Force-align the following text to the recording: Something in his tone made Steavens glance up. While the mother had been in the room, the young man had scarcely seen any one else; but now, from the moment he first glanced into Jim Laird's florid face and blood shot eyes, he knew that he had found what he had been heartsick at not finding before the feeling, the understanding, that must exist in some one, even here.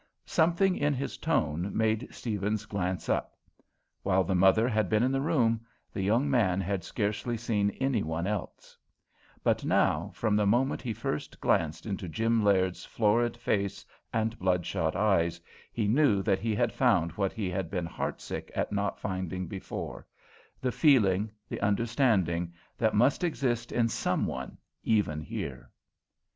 Something 0.25 0.75
in 0.77 0.95
his 0.95 1.15
tone 1.15 1.77
made 1.77 2.07
Steavens 2.09 2.67
glance 2.67 3.07
up. 3.07 3.37
While 4.01 4.23
the 4.23 4.33
mother 4.33 4.67
had 4.67 4.89
been 4.89 5.03
in 5.03 5.11
the 5.11 5.21
room, 5.21 5.61
the 5.93 6.01
young 6.01 6.27
man 6.27 6.59
had 6.59 6.83
scarcely 6.83 7.37
seen 7.37 7.69
any 7.79 8.01
one 8.01 8.25
else; 8.25 8.75
but 9.43 9.63
now, 9.63 10.09
from 10.15 10.35
the 10.35 10.47
moment 10.47 10.81
he 10.81 10.91
first 10.91 11.39
glanced 11.39 11.85
into 11.85 12.09
Jim 12.09 12.43
Laird's 12.43 12.83
florid 12.83 13.37
face 13.37 13.85
and 14.11 14.39
blood 14.39 14.65
shot 14.65 14.95
eyes, 14.95 15.39
he 15.71 15.87
knew 15.87 16.23
that 16.23 16.39
he 16.39 16.55
had 16.55 16.73
found 16.73 17.11
what 17.11 17.31
he 17.31 17.47
had 17.51 17.69
been 17.69 17.85
heartsick 17.85 18.49
at 18.55 18.71
not 18.71 18.99
finding 18.99 19.45
before 19.45 20.07
the 20.59 20.71
feeling, 20.71 21.31
the 21.47 21.61
understanding, 21.61 22.51
that 22.75 22.95
must 22.95 23.23
exist 23.23 23.71
in 23.71 23.87
some 23.87 24.25
one, 24.25 24.57
even 24.81 25.21
here. 25.21 25.69